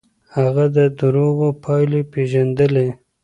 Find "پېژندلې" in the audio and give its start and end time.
2.11-2.87